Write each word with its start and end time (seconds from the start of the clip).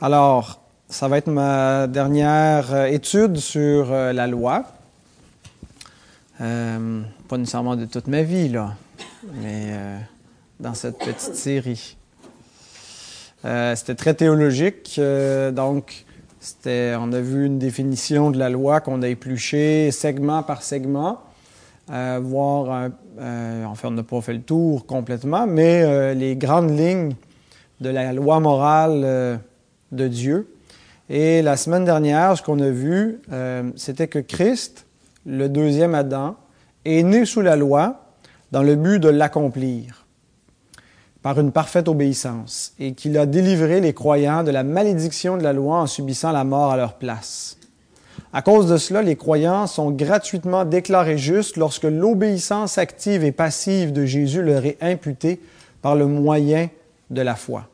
Alors, 0.00 0.60
ça 0.88 1.06
va 1.06 1.18
être 1.18 1.28
ma 1.28 1.86
dernière 1.86 2.74
euh, 2.74 2.86
étude 2.86 3.36
sur 3.36 3.92
euh, 3.92 4.12
la 4.12 4.26
loi. 4.26 4.64
Euh, 6.40 7.02
pas 7.28 7.38
nécessairement 7.38 7.76
de 7.76 7.84
toute 7.84 8.08
ma 8.08 8.22
vie, 8.22 8.48
là, 8.48 8.74
mais 9.40 9.72
dans 10.58 10.74
cette 10.74 10.98
petite 10.98 11.36
série. 11.36 11.96
c'était 13.44 13.94
très 13.94 14.14
théologique, 14.14 15.00
donc 15.52 16.04
on 16.66 17.12
a 17.12 17.20
vu 17.20 17.46
une 17.46 17.60
définition 17.60 18.32
de 18.32 18.38
la 18.38 18.50
loi 18.50 18.80
qu'on 18.80 19.00
a 19.02 19.08
épluchée 19.08 19.92
segment 19.92 20.42
par 20.42 20.64
segment, 20.64 21.20
voir, 21.88 22.90
enfin 23.16 23.88
on 23.88 23.92
n'a 23.92 24.02
pas 24.02 24.20
fait 24.20 24.34
le 24.34 24.42
tour 24.42 24.86
complètement, 24.86 25.46
mais 25.46 26.14
les 26.16 26.34
grandes 26.34 26.76
lignes 26.76 27.14
de 27.80 27.90
la 27.90 28.12
loi 28.12 28.40
morale 28.40 29.38
de 29.94 30.08
Dieu. 30.08 30.48
Et 31.08 31.42
la 31.42 31.56
semaine 31.56 31.84
dernière, 31.84 32.36
ce 32.36 32.42
qu'on 32.42 32.60
a 32.60 32.70
vu, 32.70 33.20
euh, 33.32 33.70
c'était 33.76 34.08
que 34.08 34.18
Christ, 34.18 34.86
le 35.26 35.48
deuxième 35.48 35.94
Adam, 35.94 36.36
est 36.84 37.02
né 37.02 37.24
sous 37.24 37.40
la 37.40 37.56
loi 37.56 38.04
dans 38.52 38.62
le 38.62 38.76
but 38.76 39.00
de 39.00 39.08
l'accomplir 39.08 40.06
par 41.22 41.40
une 41.40 41.52
parfaite 41.52 41.88
obéissance 41.88 42.74
et 42.78 42.92
qu'il 42.92 43.16
a 43.16 43.26
délivré 43.26 43.80
les 43.80 43.94
croyants 43.94 44.44
de 44.44 44.50
la 44.50 44.62
malédiction 44.62 45.36
de 45.36 45.42
la 45.42 45.54
loi 45.54 45.80
en 45.80 45.86
subissant 45.86 46.32
la 46.32 46.44
mort 46.44 46.70
à 46.70 46.76
leur 46.76 46.94
place. 46.94 47.56
À 48.32 48.42
cause 48.42 48.66
de 48.66 48.76
cela, 48.76 49.00
les 49.00 49.16
croyants 49.16 49.66
sont 49.66 49.90
gratuitement 49.90 50.64
déclarés 50.64 51.18
justes 51.18 51.56
lorsque 51.56 51.84
l'obéissance 51.84 52.78
active 52.78 53.24
et 53.24 53.32
passive 53.32 53.92
de 53.92 54.04
Jésus 54.04 54.42
leur 54.42 54.66
est 54.66 54.76
imputée 54.80 55.40
par 55.82 55.94
le 55.94 56.06
moyen 56.06 56.68
de 57.10 57.22
la 57.22 57.36
foi. 57.36 57.68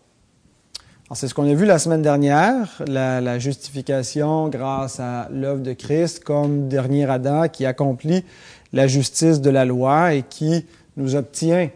C'est 1.13 1.27
ce 1.27 1.35
qu'on 1.35 1.51
a 1.51 1.55
vu 1.55 1.67
la 1.67 1.81
semaine 1.81 2.03
dernière, 2.03 2.81
la, 2.87 3.39
justification 3.41 4.49
grâce 4.49 5.01
à 5.01 5.29
l'œuvre 5.33 5.61
de 5.61 5.73
Christ 5.73 6.23
comme 6.23 6.69
dernier 6.69 7.11
Adam 7.11 7.49
qui 7.49 7.67
accomplit 7.67 8.25
la 8.73 8.87
justice 8.87 9.41
de 9.41 9.51
la 9.51 9.65
loi 9.65 10.15
et 10.15 10.23
qui 10.23 10.65
nous 10.97 11.17
obtient 11.17 11.69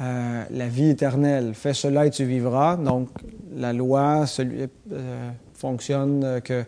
euh, 0.00 0.44
la 0.50 0.66
vie 0.66 0.90
éternelle. 0.90 1.52
Fais 1.54 1.74
cela 1.74 2.06
et 2.06 2.10
tu 2.10 2.24
vivras. 2.24 2.76
Donc 2.76 3.08
la 3.54 3.72
loi 3.72 4.26
celui, 4.26 4.66
euh, 4.92 5.30
fonctionne 5.54 6.40
que 6.42 6.64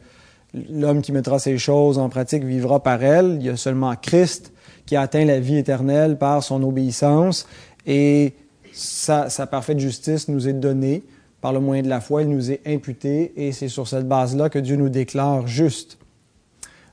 l'homme 0.70 1.02
qui 1.02 1.10
mettra 1.10 1.40
ces 1.40 1.58
choses 1.58 1.98
en 1.98 2.08
pratique 2.08 2.44
vivra 2.44 2.80
par 2.80 3.02
elles. 3.02 3.38
Il 3.40 3.46
y 3.46 3.50
a 3.50 3.56
seulement 3.56 3.92
Christ 3.96 4.52
qui 4.86 4.94
a 4.94 5.00
atteint 5.00 5.24
la 5.24 5.40
vie 5.40 5.58
éternelle 5.58 6.16
par 6.16 6.44
son 6.44 6.62
obéissance 6.62 7.48
et 7.88 8.34
sa 8.72 9.28
parfaite 9.50 9.80
justice 9.80 10.28
nous 10.28 10.46
est 10.46 10.52
donnée 10.52 11.02
par 11.44 11.52
le 11.52 11.60
moyen 11.60 11.82
de 11.82 11.90
la 11.90 12.00
foi, 12.00 12.22
il 12.22 12.30
nous 12.30 12.50
est 12.50 12.62
imputé 12.66 13.34
et 13.36 13.52
c'est 13.52 13.68
sur 13.68 13.86
cette 13.86 14.08
base-là 14.08 14.48
que 14.48 14.58
Dieu 14.58 14.76
nous 14.76 14.88
déclare 14.88 15.46
juste. 15.46 15.98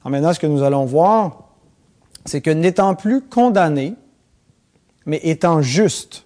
Alors 0.01 0.11
maintenant, 0.11 0.33
ce 0.33 0.41
que 0.41 0.45
nous 0.45 0.61
allons 0.61 0.83
voir, 0.83 1.53
c'est 2.25 2.41
que 2.41 2.49
n'étant 2.49 2.93
plus 2.93 3.21
condamné, 3.21 3.93
mais 5.05 5.21
étant 5.23 5.61
juste, 5.61 6.25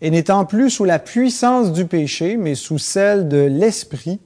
et 0.00 0.10
n'étant 0.10 0.44
plus 0.44 0.70
sous 0.70 0.82
la 0.82 0.98
puissance 0.98 1.72
du 1.72 1.84
péché, 1.84 2.36
mais 2.36 2.56
sous 2.56 2.78
celle 2.78 3.28
de 3.28 3.38
l'Esprit, 3.38 4.18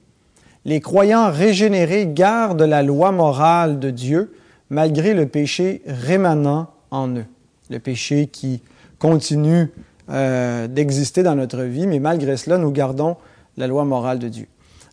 les 0.65 0.81
croyants 0.81 1.29
régénérés 1.29 2.07
gardent 2.07 2.63
la 2.63 2.81
loi 2.81 3.11
morale 3.11 3.77
de 3.77 3.91
Dieu 3.91 4.33
malgré 4.71 5.13
le 5.13 5.27
péché 5.27 5.83
rémanent 5.85 6.71
en 6.89 7.17
eux, 7.17 7.25
le 7.69 7.77
péché 7.77 8.25
qui 8.25 8.63
continue 8.97 9.69
euh, 10.11 10.67
d'exister 10.67 11.23
dans 11.23 11.35
notre 11.35 11.61
vie, 11.61 11.85
mais 11.85 11.99
malgré 11.99 12.35
cela, 12.37 12.57
nous 12.57 12.71
gardons 12.71 13.17
la 13.57 13.67
loi 13.67 13.85
morale 13.85 14.19
de 14.19 14.27
Dieu. 14.27 14.47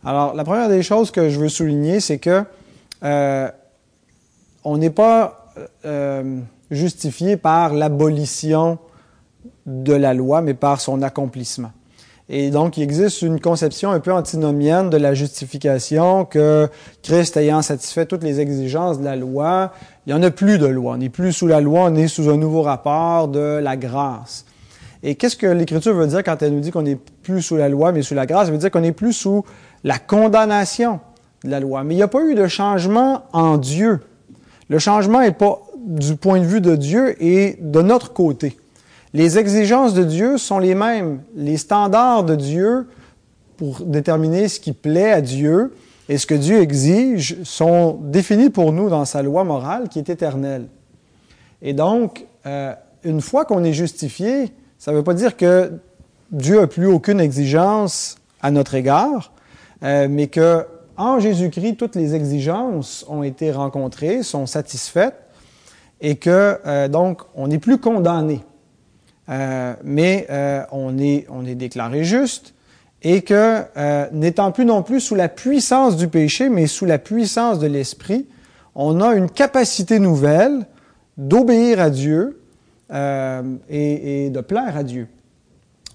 Alors, 0.05 0.35
la 0.35 0.43
première 0.43 0.69
des 0.69 0.83
choses 0.83 1.11
que 1.11 1.29
je 1.29 1.39
veux 1.39 1.49
souligner, 1.49 1.99
c'est 1.99 2.19
que 2.19 2.43
euh, 3.03 3.49
on 4.63 4.77
n'est 4.77 4.91
pas 4.91 5.53
euh, 5.85 6.39
justifié 6.69 7.37
par 7.37 7.73
l'abolition 7.73 8.77
de 9.65 9.93
la 9.93 10.13
loi, 10.13 10.41
mais 10.41 10.53
par 10.53 10.79
son 10.81 11.01
accomplissement. 11.01 11.71
Et 12.29 12.49
donc, 12.49 12.77
il 12.77 12.83
existe 12.83 13.21
une 13.21 13.39
conception 13.39 13.91
un 13.91 14.01
peu 14.01 14.11
antinomienne 14.11 14.89
de 14.89 14.97
la 14.97 15.13
justification 15.13 16.25
que 16.25 16.69
Christ 17.01 17.37
ayant 17.37 17.61
satisfait 17.61 18.05
toutes 18.05 18.23
les 18.23 18.41
exigences 18.41 18.99
de 18.99 19.05
la 19.05 19.15
loi, 19.15 19.71
il 20.05 20.13
n'y 20.13 20.19
en 20.19 20.23
a 20.23 20.29
plus 20.29 20.57
de 20.57 20.65
loi. 20.65 20.93
On 20.93 20.97
n'est 20.97 21.09
plus 21.09 21.31
sous 21.31 21.47
la 21.47 21.61
loi, 21.61 21.85
on 21.85 21.95
est 21.95 22.09
sous 22.09 22.29
un 22.29 22.37
nouveau 22.37 22.61
rapport 22.61 23.29
de 23.29 23.59
la 23.61 23.77
grâce. 23.77 24.45
Et 25.07 25.15
qu'est-ce 25.15 25.37
que 25.37 25.47
l'Écriture 25.47 25.93
veut 25.93 26.05
dire 26.05 26.21
quand 26.21 26.41
elle 26.41 26.53
nous 26.53 26.59
dit 26.59 26.69
qu'on 26.69 26.81
n'est 26.81 26.97
plus 26.97 27.41
sous 27.41 27.55
la 27.55 27.69
loi, 27.69 27.93
mais 27.93 28.01
sous 28.01 28.13
la 28.13 28.25
grâce? 28.25 28.47
Elle 28.47 28.55
veut 28.55 28.59
dire 28.59 28.69
qu'on 28.69 28.81
n'est 28.81 28.91
plus 28.91 29.13
sous 29.13 29.45
la 29.85 29.99
condamnation 29.99 30.99
de 31.45 31.49
la 31.49 31.61
loi. 31.61 31.85
Mais 31.85 31.93
il 31.93 31.97
n'y 31.97 32.03
a 32.03 32.09
pas 32.09 32.21
eu 32.25 32.35
de 32.35 32.45
changement 32.47 33.23
en 33.31 33.57
Dieu. 33.57 34.01
Le 34.67 34.79
changement 34.79 35.21
n'est 35.21 35.31
pas 35.31 35.61
du 35.77 36.17
point 36.17 36.41
de 36.41 36.45
vue 36.45 36.59
de 36.59 36.75
Dieu 36.75 37.15
et 37.23 37.57
de 37.61 37.81
notre 37.81 38.11
côté. 38.11 38.57
Les 39.13 39.37
exigences 39.37 39.93
de 39.93 40.03
Dieu 40.03 40.37
sont 40.37 40.59
les 40.59 40.75
mêmes. 40.75 41.21
Les 41.37 41.55
standards 41.55 42.25
de 42.25 42.35
Dieu 42.35 42.89
pour 43.55 43.85
déterminer 43.85 44.49
ce 44.49 44.59
qui 44.59 44.73
plaît 44.73 45.13
à 45.13 45.21
Dieu 45.21 45.73
et 46.09 46.17
ce 46.17 46.27
que 46.27 46.35
Dieu 46.35 46.59
exige 46.59 47.41
sont 47.43 47.97
définis 48.01 48.49
pour 48.49 48.73
nous 48.73 48.89
dans 48.89 49.05
sa 49.05 49.21
loi 49.23 49.45
morale 49.45 49.87
qui 49.87 49.99
est 49.99 50.09
éternelle. 50.09 50.65
Et 51.61 51.71
donc, 51.71 52.25
euh, 52.45 52.73
une 53.05 53.21
fois 53.21 53.45
qu'on 53.45 53.63
est 53.63 53.71
justifié, 53.71 54.51
ça 54.77 54.91
ne 54.91 54.97
veut 54.97 55.03
pas 55.03 55.13
dire 55.13 55.35
que 55.35 55.71
Dieu 56.31 56.59
n'a 56.59 56.67
plus 56.67 56.87
aucune 56.87 57.19
exigence 57.19 58.17
à 58.41 58.51
notre 58.51 58.75
égard, 58.75 59.33
euh, 59.83 60.07
mais 60.09 60.27
que 60.27 60.65
en 60.97 61.19
Jésus-Christ, 61.19 61.77
toutes 61.77 61.95
les 61.95 62.15
exigences 62.15 63.05
ont 63.07 63.23
été 63.23 63.51
rencontrées, 63.51 64.23
sont 64.23 64.45
satisfaites, 64.45 65.15
et 66.01 66.15
que 66.15 66.59
euh, 66.65 66.87
donc 66.87 67.21
on 67.35 67.47
n'est 67.47 67.59
plus 67.59 67.77
condamné, 67.77 68.43
euh, 69.29 69.73
mais 69.83 70.27
on, 70.71 70.97
est, 70.97 71.27
on 71.29 71.45
est 71.45 71.55
déclaré 71.55 72.03
juste, 72.03 72.53
et 73.03 73.21
que 73.21 73.63
n'étant 74.11 74.51
plus 74.51 74.65
non 74.65 74.81
plus 74.81 74.99
sous 74.99 75.15
la 75.15 75.29
puissance 75.29 75.97
du 75.97 76.07
péché, 76.07 76.49
mais 76.49 76.65
sous 76.65 76.85
la 76.85 76.97
puissance 76.97 77.59
de 77.59 77.67
l'Esprit, 77.67 78.25
on 78.73 79.01
a 79.01 79.13
une 79.13 79.29
capacité 79.29 79.99
nouvelle 79.99 80.65
d'obéir 81.17 81.79
à 81.79 81.89
Dieu, 81.89 82.41
euh, 82.91 83.55
et, 83.69 84.29
de 84.29 84.41
plaire 84.41 84.77
à 84.77 84.83
Dieu. 84.83 85.07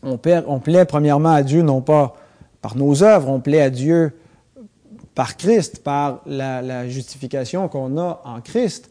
On, 0.02 0.16
plaît 0.16 0.84
premièrement 0.84 1.32
à 1.32 1.42
Dieu 1.42 1.62
non 1.62 1.80
pas 1.80 2.16
par 2.60 2.76
nos 2.76 3.02
œuvres, 3.02 3.28
on 3.28 3.40
plaît 3.40 3.62
à 3.62 3.70
Dieu 3.70 4.12
par 5.14 5.36
Christ, 5.36 5.82
par 5.82 6.22
la, 6.26 6.88
justification 6.88 7.68
qu'on 7.68 7.98
a 7.98 8.20
en 8.24 8.40
Christ. 8.40 8.90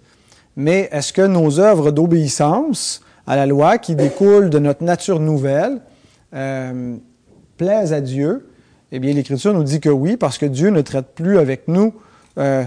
Mais 0.55 0.89
est-ce 0.91 1.13
que 1.13 1.21
nos 1.21 1.59
œuvres 1.59 1.91
d'obéissance 1.91 3.01
à 3.27 3.35
la 3.35 3.45
loi 3.45 3.77
qui 3.77 3.95
découlent 3.95 4.49
de 4.49 4.59
notre 4.59 4.83
nature 4.83 5.19
nouvelle 5.19 5.81
euh, 6.33 6.95
plaisent 7.57 7.93
à 7.93 8.01
Dieu? 8.01 8.47
Eh 8.91 8.99
bien, 8.99 9.13
l'Écriture 9.13 9.53
nous 9.53 9.63
dit 9.63 9.79
que 9.79 9.89
oui, 9.89 10.17
parce 10.17 10.37
que 10.37 10.45
Dieu 10.45 10.69
ne 10.69 10.81
traite 10.81 11.13
plus 11.15 11.37
avec 11.37 11.67
nous 11.67 11.93
euh, 12.37 12.63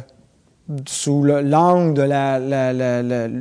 sous 0.87 1.23
l'angle 1.23 1.95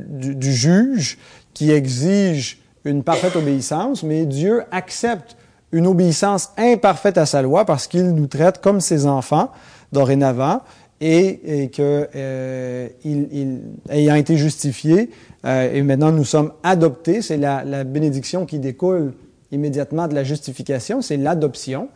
du, 0.10 0.52
juge 0.52 1.18
qui 1.54 1.72
exige 1.72 2.60
une 2.86 3.04
parfaite 3.04 3.36
obéissance, 3.36 4.04
mais 4.04 4.26
Dieu 4.26 4.64
accepte 4.72 5.38
une 5.72 5.88
obéissance 5.88 6.52
imparfaite 6.58 7.18
à 7.18 7.26
sa 7.26 7.42
loi 7.42 7.66
parce 7.66 7.88
qu'il 7.88 8.12
nous 8.12 8.28
traite 8.28 8.62
comme 8.62 8.82
ses 8.82 9.06
enfants 9.06 9.52
dorénavant 9.92 10.62
et, 11.02 11.64
et 11.64 11.70
que 11.70 12.08
euh, 12.16 12.88
il, 13.04 13.62
ayant 13.90 14.16
été 14.16 14.38
justifié 14.38 15.10
euh, 15.46 15.74
et 15.74 15.82
maintenant 15.82 16.12
nous 16.12 16.26
sommes 16.26 16.54
adoptés, 16.64 17.22
c'est 17.22 17.38
la, 17.38 17.64
la, 17.64 17.84
bénédiction 17.84 18.46
qui 18.46 18.60
découle 18.60 19.14
immédiatement 19.52 20.08
de 20.08 20.16
la 20.16 20.24
justification, 20.24 21.02
c'est 21.02 21.18
l'adoption. 21.18 21.90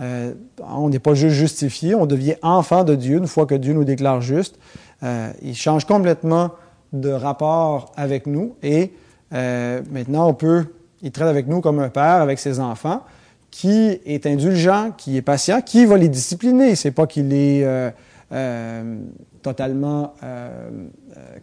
Euh, 0.00 0.32
on 0.60 0.88
n'est 0.88 1.00
pas 1.00 1.14
juste 1.14 1.34
justifié, 1.34 1.94
on 1.94 2.06
devient 2.06 2.36
enfant 2.42 2.84
de 2.84 2.94
Dieu 2.94 3.16
une 3.18 3.26
fois 3.26 3.46
que 3.46 3.54
Dieu 3.54 3.72
nous 3.72 3.84
déclare 3.84 4.20
juste. 4.20 4.58
Euh, 5.02 5.30
il 5.42 5.56
change 5.56 5.84
complètement 5.84 6.52
de 6.92 7.10
rapport 7.10 7.92
avec 7.96 8.26
nous 8.26 8.54
et 8.62 8.92
euh, 9.34 9.82
maintenant 9.90 10.28
on 10.28 10.34
peut, 10.34 10.66
il 11.02 11.10
traite 11.10 11.28
avec 11.28 11.46
nous 11.46 11.60
comme 11.60 11.80
un 11.80 11.90
père 11.90 12.20
avec 12.22 12.38
ses 12.38 12.60
enfants 12.60 13.02
qui 13.50 13.98
est 14.04 14.26
indulgent, 14.26 14.92
qui 14.96 15.16
est 15.16 15.22
patient, 15.22 15.60
qui 15.62 15.86
va 15.86 15.96
les 15.96 16.08
discipliner. 16.08 16.74
C'est 16.74 16.90
pas 16.90 17.06
qu'il 17.06 17.32
est 17.32 17.64
euh, 17.64 17.90
euh, 18.32 18.96
totalement 19.42 20.14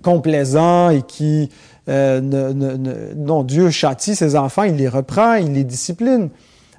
complaisant 0.04 0.92
et 0.92 1.02
qui 1.02 1.50
ne, 1.88 3.14
non 3.16 3.44
Dieu 3.44 3.72
châtie 3.72 4.16
ses 4.16 4.36
enfants, 4.36 4.64
il 4.64 4.76
les 4.76 4.88
reprend, 4.88 5.36
il 5.36 5.54
les 5.54 5.64
discipline, 5.64 6.30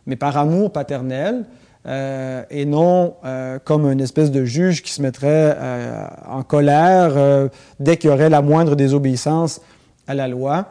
mais 0.06 0.16
par 0.16 0.36
amour 0.36 0.72
paternel. 0.72 1.44
Euh, 1.86 2.42
et 2.50 2.64
non 2.64 3.14
euh, 3.24 3.60
comme 3.62 3.88
une 3.88 4.00
espèce 4.00 4.32
de 4.32 4.44
juge 4.44 4.82
qui 4.82 4.90
se 4.90 5.00
mettrait 5.00 5.56
euh, 5.56 6.04
en 6.28 6.42
colère 6.42 7.48
dès 7.78 7.96
qu'il 7.96 8.10
y 8.10 8.12
aurait 8.12 8.30
la 8.30 8.42
moindre 8.42 8.74
désobéissance 8.74 9.60
à 10.08 10.14
la 10.14 10.28
loi 10.28 10.66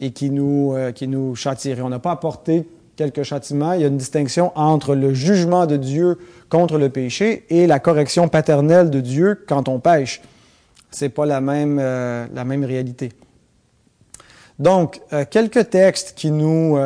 et 0.00 0.10
qui 0.10 0.28
nous, 0.28 0.74
qui 0.94 1.08
nous 1.08 1.34
châtierait. 1.34 1.80
On 1.80 1.88
n'a 1.88 1.98
pas 1.98 2.10
apporté 2.10 2.68
quelques 2.96 3.22
châtiments, 3.22 3.72
il 3.72 3.80
y 3.80 3.84
a 3.84 3.86
une 3.86 3.96
distinction 3.96 4.52
entre 4.56 4.94
le 4.94 5.14
jugement 5.14 5.64
de 5.64 5.78
Dieu 5.78 6.18
contre 6.50 6.76
le 6.76 6.90
péché 6.90 7.46
et 7.48 7.66
la 7.66 7.78
correction 7.78 8.28
paternelle 8.28 8.90
de 8.90 9.00
Dieu 9.00 9.42
quand 9.48 9.70
on 9.70 9.80
pêche. 9.80 10.20
C'est 10.90 11.08
pas 11.08 11.24
la 11.24 11.40
même, 11.40 11.78
la 11.78 12.44
même 12.44 12.64
réalité. 12.64 13.12
Donc, 14.58 15.00
quelques 15.30 15.70
textes 15.70 16.12
qui 16.14 16.30
nous, 16.30 16.76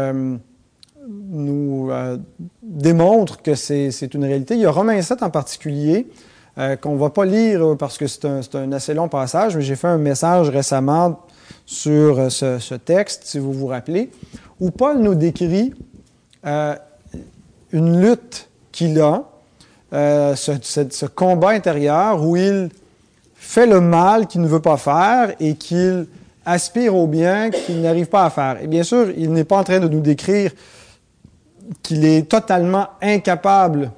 euh, 1.06 1.08
nous 1.08 1.90
démontrent 2.62 3.42
que 3.42 3.54
c'est 3.54 4.14
une 4.14 4.24
réalité. 4.24 4.54
Il 4.54 4.60
y 4.60 4.66
a 4.66 4.70
Romains 4.70 5.00
7 5.00 5.22
en 5.22 5.30
particulier, 5.30 6.08
qu'on 6.80 6.94
ne 6.94 6.98
va 6.98 7.10
pas 7.10 7.26
lire 7.26 7.76
parce 7.78 7.98
que 7.98 8.06
c'est 8.06 8.24
un, 8.24 8.72
assez 8.72 8.94
long 8.94 9.08
passage, 9.08 9.56
mais 9.56 9.62
j'ai 9.62 9.76
fait 9.76 9.88
un 9.88 9.98
message 9.98 10.48
récemment 10.48 11.20
sur 11.66 12.32
ce, 12.32 12.74
texte, 12.74 13.24
si 13.26 13.38
vous 13.38 13.52
vous 13.52 13.66
rappelez, 13.66 14.10
où 14.58 14.70
Paul 14.70 14.98
nous 15.00 15.14
décrit 15.14 15.74
une 16.44 18.00
lutte 18.00 18.48
qu'il 18.72 19.00
a 19.00 19.24
euh, 19.92 20.34
ce, 20.34 21.06
combat 21.06 21.50
intérieur 21.50 22.22
où 22.22 22.36
il 22.36 22.70
fait 23.34 23.66
le 23.66 23.80
mal 23.80 24.26
qu'il 24.26 24.40
ne 24.40 24.48
veut 24.48 24.60
pas 24.60 24.76
faire 24.76 25.32
et 25.38 25.54
qu'il 25.54 26.06
aspire 26.44 26.96
au 26.96 27.06
bien 27.06 27.50
qu'il 27.50 27.80
n'arrive 27.82 28.06
pas 28.06 28.24
à 28.24 28.30
faire. 28.30 28.58
Et 28.62 28.66
bien 28.66 28.82
sûr, 28.82 29.10
il 29.16 29.32
n'est 29.32 29.44
pas 29.44 29.58
en 29.58 29.64
train 29.64 29.78
de 29.78 29.88
nous 29.88 30.00
décrire 30.00 30.50
qu'il 31.82 32.04
est 32.04 32.28
totalement 32.28 32.88
incapable 33.02 33.90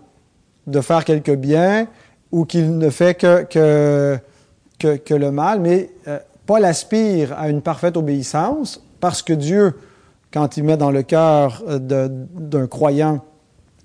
de 0.66 0.80
faire 0.80 1.04
quelque 1.04 1.32
bien 1.32 1.86
ou 2.30 2.44
qu'il 2.44 2.76
ne 2.76 2.90
fait 2.90 3.14
que, 3.14 3.44
que, 4.78 4.96
que, 4.96 5.14
le 5.14 5.30
mal, 5.30 5.60
mais 5.60 5.90
euh, 6.06 6.18
Paul 6.46 6.64
aspire 6.64 7.38
à 7.38 7.48
une 7.48 7.62
parfaite 7.62 7.96
obéissance 7.96 8.82
parce 9.00 9.22
que 9.22 9.32
Dieu, 9.32 9.74
quand 10.32 10.56
il 10.56 10.64
met 10.64 10.76
dans 10.76 10.90
le 10.90 11.02
cœur 11.02 11.62
euh, 11.68 11.78
d'un 11.78 12.66
croyant, 12.66 13.24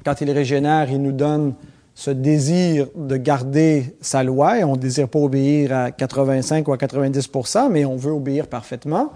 quand 0.03 0.19
il 0.21 0.29
régénère, 0.31 0.91
il 0.91 1.01
nous 1.01 1.13
donne 1.13 1.53
ce 1.95 2.11
désir 2.11 2.87
de 2.95 3.17
garder 3.17 3.95
sa 4.01 4.23
loi, 4.23 4.59
et 4.59 4.63
on 4.63 4.73
ne 4.73 4.79
désire 4.79 5.07
pas 5.07 5.19
obéir 5.19 5.71
à 5.71 5.91
85 5.91 6.67
ou 6.67 6.73
à 6.73 6.77
90% 6.77 7.69
mais 7.69 7.85
on 7.85 7.95
veut 7.95 8.11
obéir 8.11 8.47
parfaitement. 8.47 9.11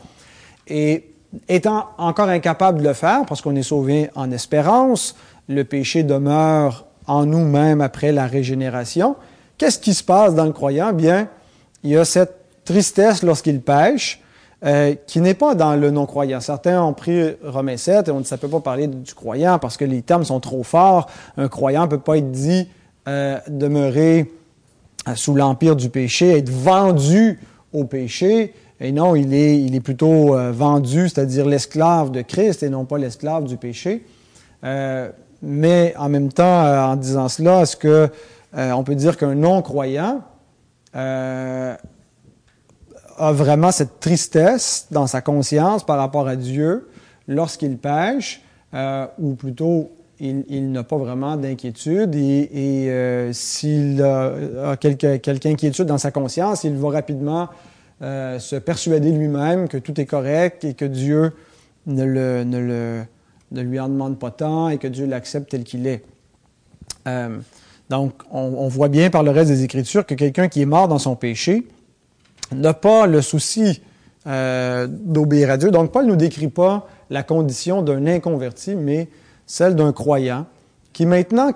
Et 0.67 1.11
étant 1.47 1.87
encore 1.97 2.29
incapable 2.29 2.79
de 2.79 2.87
le 2.87 2.93
faire, 2.93 3.25
parce 3.25 3.41
qu'on 3.41 3.55
est 3.55 3.63
sauvé 3.63 4.09
en 4.15 4.31
espérance, 4.31 5.15
le 5.47 5.63
péché 5.63 6.03
demeure 6.03 6.85
en 7.05 7.25
nous-mêmes 7.25 7.81
après 7.81 8.11
la 8.11 8.27
régénération, 8.27 9.15
qu'est-ce 9.57 9.79
qui 9.79 9.93
se 9.93 10.03
passe 10.03 10.35
dans 10.35 10.45
le 10.45 10.51
croyant? 10.51 10.93
Bien, 10.93 11.29
il 11.83 11.91
y 11.91 11.97
a 11.97 12.05
cette 12.05 12.35
tristesse 12.65 13.23
lorsqu'il 13.23 13.61
pêche, 13.61 14.21
euh, 14.65 14.95
qui 15.05 15.21
n'est 15.21 15.35
pas 15.35 15.53
dans 15.53 15.75
le 15.75 15.91
non-croyant. 15.91 16.39
Certains 16.39 16.81
ont 16.81 16.93
pris 16.93 17.35
Romains 17.43 17.77
7 17.77 18.07
et 18.07 18.11
on 18.11 18.19
ne 18.19 18.23
peut 18.23 18.47
pas 18.47 18.59
parler 18.59 18.87
du 18.87 19.13
croyant 19.13 19.59
parce 19.59 19.77
que 19.77 19.85
les 19.85 20.01
termes 20.01 20.25
sont 20.25 20.39
trop 20.39 20.63
forts. 20.63 21.07
Un 21.37 21.47
croyant 21.47 21.83
ne 21.83 21.87
peut 21.87 21.99
pas 21.99 22.17
être 22.17 22.31
dit 22.31 22.67
euh, 23.07 23.37
demeurer 23.47 24.31
euh, 25.07 25.13
sous 25.15 25.35
l'empire 25.35 25.75
du 25.75 25.89
péché, 25.89 26.39
être 26.39 26.49
vendu 26.49 27.39
au 27.71 27.83
péché. 27.83 28.53
Et 28.79 28.91
non, 28.91 29.15
il 29.15 29.33
est, 29.33 29.79
plutôt 29.79 30.35
vendu, 30.51 31.09
c'est-à-dire 31.09 31.47
l'esclave 31.47 32.11
de 32.11 32.21
Christ 32.21 32.61
et 32.61 32.69
non 32.69 32.85
pas 32.85 32.97
l'esclave 32.97 33.45
du 33.45 33.57
péché. 33.57 34.05
mais 35.41 35.93
en 35.97 36.09
même 36.09 36.31
temps, 36.31 36.91
en 36.91 36.95
disant 36.95 37.27
cela, 37.27 37.61
est-ce 37.61 37.75
que 37.75 38.09
on 38.53 38.83
peut 38.83 38.93
dire 38.93 39.17
qu'un 39.17 39.33
non-croyant 39.33 40.21
a 43.17 43.31
vraiment 43.31 43.71
cette 43.71 43.99
tristesse 43.99 44.87
dans 44.91 45.07
sa 45.07 45.21
conscience 45.21 45.83
par 45.83 45.97
rapport 45.97 46.27
à 46.27 46.35
Dieu 46.35 46.87
lorsqu'il 47.27 47.77
pêche, 47.77 48.41
euh, 48.73 49.07
ou 49.19 49.35
plutôt 49.35 49.91
il, 50.19 50.71
n'a 50.71 50.83
pas 50.83 50.97
vraiment 50.97 51.37
d'inquiétude 51.37 52.15
et, 52.15 52.49
euh, 52.89 53.31
s'il 53.33 54.01
a, 54.01 54.75
quelque, 54.77 55.47
inquiétude 55.47 55.85
dans 55.85 55.99
sa 55.99 56.09
conscience, 56.09 56.63
il 56.63 56.75
va 56.75 56.89
rapidement 56.89 57.49
euh, 58.01 58.39
se 58.39 58.55
persuader 58.55 59.11
lui-même 59.11 59.67
que 59.67 59.77
tout 59.77 59.99
est 59.99 60.05
correct 60.05 60.63
et 60.63 60.73
que 60.73 60.85
Dieu 60.85 61.33
ne, 61.85 62.43
lui 63.51 63.79
en 63.79 63.89
demande 63.89 64.19
pas 64.19 64.31
tant 64.31 64.69
et 64.69 64.77
que 64.77 64.87
Dieu 64.87 65.05
l'accepte 65.05 65.49
tel 65.49 65.63
qu'il 65.63 65.87
est. 65.87 66.03
donc, 67.89 68.13
on, 68.31 68.67
voit 68.67 68.89
bien 68.89 69.09
par 69.09 69.23
le 69.23 69.31
reste 69.31 69.49
des 69.49 69.63
Écritures 69.63 70.05
que 70.05 70.13
quelqu'un 70.13 70.49
qui 70.49 70.61
est 70.61 70.65
mort 70.65 70.87
dans 70.87 70.99
son 70.99 71.15
péché, 71.15 71.65
n'a 72.51 72.73
pas 72.73 73.07
le 73.07 73.21
souci 73.21 73.81
euh, 74.27 74.87
d'obéir 74.89 75.49
à 75.49 75.57
Dieu. 75.57 75.71
Donc, 75.71 75.91
Paul 75.91 76.05
ne 76.05 76.11
nous 76.11 76.15
décrit 76.15 76.49
pas 76.49 76.87
la 77.09 77.23
condition 77.23 77.81
d'un 77.81 78.05
inconverti, 78.05 78.75
mais 78.75 79.07
celle 79.45 79.75
d'un 79.75 79.93
croyant 79.93 80.45
qui 80.93 81.05
maintenant, 81.05 81.51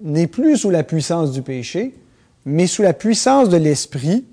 n'est 0.00 0.26
plus 0.26 0.56
sous 0.56 0.70
la 0.70 0.82
puissance 0.82 1.32
du 1.32 1.42
péché, 1.42 1.94
mais 2.46 2.66
sous 2.66 2.82
la 2.82 2.94
puissance 2.94 3.50
de 3.50 3.58
l'esprit, 3.58 4.24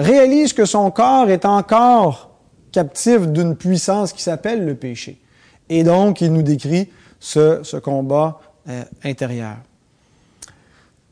réalise 0.00 0.52
que 0.52 0.64
son 0.64 0.90
corps 0.90 1.30
est 1.30 1.44
encore 1.44 2.30
captif 2.72 3.26
d'une 3.26 3.56
puissance 3.56 4.12
qui 4.12 4.22
s'appelle 4.22 4.64
le 4.64 4.74
péché. 4.74 5.20
Et 5.68 5.84
donc, 5.84 6.20
il 6.20 6.32
nous 6.32 6.42
décrit 6.42 6.88
ce, 7.18 7.60
ce 7.62 7.76
combat 7.76 8.40
euh, 8.68 8.82
intérieur. 9.04 9.56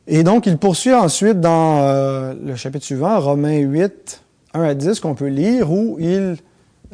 Et 0.07 0.23
donc, 0.23 0.45
il 0.45 0.57
poursuit 0.57 0.93
ensuite 0.93 1.39
dans 1.39 1.81
euh, 1.81 2.33
le 2.43 2.55
chapitre 2.55 2.85
suivant, 2.85 3.19
Romains 3.19 3.57
8, 3.59 4.21
1 4.53 4.61
à 4.61 4.73
10, 4.73 4.99
qu'on 4.99 5.15
peut 5.15 5.27
lire, 5.27 5.71
où 5.71 5.97
il 5.99 6.37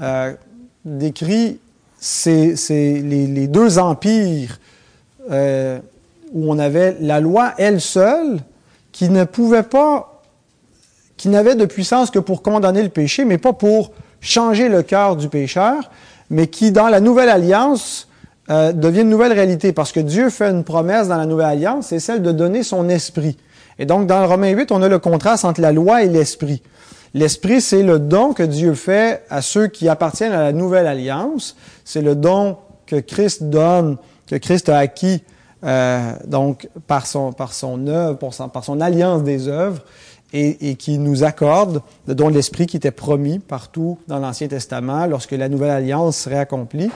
euh, 0.02 0.34
décrit 0.84 1.60
les, 2.70 3.48
deux 3.48 3.80
empires 3.80 4.60
où 5.28 6.52
on 6.52 6.60
avait 6.60 6.98
la 7.00 7.20
loi 7.20 7.54
elle 7.58 7.82
seule 7.82 8.40
qui 8.92 9.10
ne 9.10 9.24
pouvait 9.24 9.64
pas, 9.64 10.15
qui 11.18 11.30
n'avait 11.30 11.56
de 11.56 11.66
puissance 11.66 12.12
que 12.12 12.20
pour 12.20 12.42
condamner 12.42 12.84
le 12.84 12.90
péché, 12.90 13.26
mais 13.26 13.38
pas 13.38 13.54
pour 13.54 13.92
changer 14.22 14.70
le 14.70 14.84
cœur 14.84 15.16
du 15.16 15.30
pécheur, 15.30 15.90
mais 16.30 16.48
qui, 16.48 16.72
dans 16.72 16.88
la 16.88 17.00
nouvelle 17.00 17.30
alliance, 17.30 18.08
euh, 18.50 18.72
devient 18.72 19.02
une 19.02 19.10
nouvelle 19.10 19.34
réalité 19.34 19.74
parce 19.74 19.92
que 19.92 20.00
Dieu 20.00 20.30
fait 20.30 20.50
une 20.50 20.64
promesse 20.64 21.08
dans 21.08 21.18
la 21.18 21.26
nouvelle 21.26 21.48
alliance, 21.48 21.88
c'est 21.88 22.00
celle 22.00 22.22
de 22.22 22.32
donner 22.32 22.64
son 22.64 22.90
esprit. 22.90 23.38
Et 23.80 23.86
donc, 23.86 24.08
dans 24.08 24.28
Romains 24.28 24.52
8, 24.52 24.72
on 24.72 24.82
a 24.82 24.88
le 24.88 25.00
contraste 25.00 25.46
entre 25.46 25.62
la 25.62 25.72
loi 25.72 26.04
et 26.04 26.08
l'esprit. 26.08 26.62
L'esprit, 27.14 27.62
c'est 27.62 27.84
le 27.84 27.98
don 27.98 28.34
que 28.34 28.44
Dieu 28.44 28.74
fait 28.74 29.24
à 29.30 29.42
ceux 29.42 29.68
qui 29.68 29.88
appartiennent 29.88 30.34
à 30.34 30.44
la 30.44 30.52
nouvelle 30.52 30.86
alliance. 30.86 31.56
C'est 31.84 32.02
le 32.02 32.16
don 32.16 32.58
que 32.86 32.98
Christ 32.98 33.44
donne, 33.44 33.98
que 34.28 34.36
Christ 34.36 34.70
a 34.70 34.78
acquis 34.78 35.24
euh, 35.64 36.12
donc 36.28 36.70
par 36.86 37.08
son 37.08 37.32
par 37.32 37.54
son 37.54 37.88
œuvre, 37.88 38.20
par 38.20 38.64
son 38.64 38.82
alliance 38.82 39.24
des 39.24 39.48
œuvres, 39.48 39.82
et, 40.36 40.76
qui 40.76 40.98
nous 40.98 41.24
accorde 41.24 41.82
le 42.08 42.16
don 42.16 42.30
de 42.30 42.36
l'esprit 42.36 42.68
qui 42.68 42.76
était 42.76 42.92
promis 42.92 43.40
partout 43.40 43.98
dans 44.08 44.20
l'Ancien 44.20 44.48
Testament 44.48 45.06
lorsque 45.06 45.32
la 45.32 45.48
nouvelle 45.48 45.70
alliance 45.70 46.18
serait 46.18 46.40
accomplie. 46.40 46.92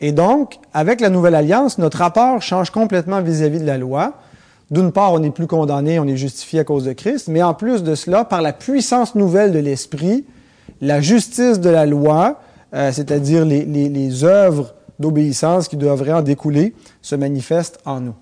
Et 0.00 0.12
donc, 0.12 0.58
avec 0.74 1.00
la 1.00 1.08
nouvelle 1.08 1.34
alliance, 1.34 1.78
notre 1.78 1.98
rapport 1.98 2.42
change 2.42 2.70
complètement 2.70 3.22
vis-à-vis 3.22 3.60
de 3.60 3.66
la 3.66 3.78
loi. 3.78 4.14
D'une 4.70 4.92
part, 4.92 5.14
on 5.14 5.18
n'est 5.18 5.30
plus 5.30 5.46
condamné, 5.46 5.98
on 5.98 6.04
est 6.04 6.18
justifié 6.18 6.60
à 6.60 6.64
cause 6.64 6.84
de 6.84 6.92
Christ, 6.92 7.28
mais 7.28 7.42
en 7.42 7.54
plus 7.54 7.82
de 7.82 7.94
cela, 7.94 8.24
par 8.24 8.42
la 8.42 8.52
puissance 8.52 9.14
nouvelle 9.14 9.50
de 9.50 9.58
l'Esprit, 9.58 10.26
la 10.82 11.00
justice 11.00 11.58
de 11.60 11.70
la 11.70 11.86
loi, 11.86 12.40
euh, 12.74 12.92
c'est-à-dire 12.92 13.46
les, 13.46 14.24
œuvres 14.24 14.74
d'obéissance 14.98 15.68
qui 15.68 15.78
devraient 15.78 16.12
en 16.12 16.22
découler, 16.22 16.74
se 17.00 17.16
manifestent 17.16 17.78
en 17.86 18.00
nous. 18.00 18.14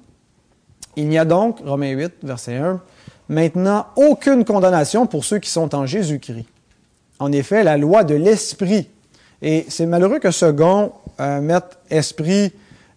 Il 0.94 1.08
n'y 1.08 1.18
a 1.18 1.24
donc, 1.24 1.58
Romains 1.66 1.90
8, 1.90 2.12
verset 2.22 2.56
1, 2.56 2.80
maintenant 3.28 3.86
aucune 3.96 4.44
condamnation 4.44 5.06
pour 5.06 5.24
ceux 5.24 5.38
qui 5.38 5.50
sont 5.50 5.74
en 5.74 5.86
Jésus-Christ. 5.86 6.46
En 7.18 7.32
effet, 7.32 7.64
la 7.64 7.76
loi 7.76 8.04
de 8.04 8.14
l'Esprit 8.14 8.88
et 9.42 9.66
c'est 9.68 9.86
malheureux 9.86 10.18
que 10.18 10.30
Second 10.30 10.92
euh, 11.20 11.40
mette 11.40 11.78
esprit 11.90 12.52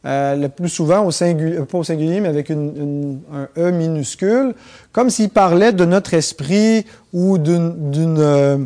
euh, 0.05 0.35
le 0.35 0.47
plus 0.47 0.69
souvent 0.69 1.05
au 1.05 1.11
singulier, 1.11 1.57
pas 1.69 1.77
au 1.77 1.83
singulier, 1.83 2.21
mais 2.21 2.29
avec 2.29 2.49
un 2.51 3.17
E 3.57 3.71
minuscule, 3.71 4.53
comme 4.93 5.09
s'il 5.09 5.29
parlait 5.29 5.73
de 5.73 5.83
notre 5.83 6.13
esprit 6.13 6.85
ou 7.11 7.37
d'une 7.37 8.15
euh, 8.19 8.57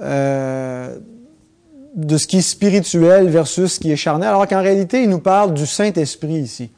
euh, 0.00 0.96
de 1.94 2.16
ce 2.16 2.26
qui 2.26 2.38
est 2.38 2.42
spirituel 2.42 3.28
versus 3.28 3.74
ce 3.74 3.80
qui 3.80 3.92
est 3.92 3.96
charnel, 3.96 4.28
alors 4.28 4.46
qu'en 4.46 4.62
réalité, 4.62 5.02
il 5.02 5.10
nous 5.10 5.18
parle 5.18 5.52
du 5.52 5.66
Saint-Esprit 5.66 6.38
ici. 6.38 6.70